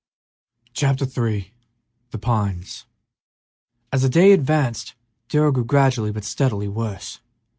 [0.73, 1.53] Chapter III
[2.09, 2.87] "THE PINES"
[3.93, 4.95] As the day advanced
[5.29, 7.19] Darrell grew gradually but steadily worse.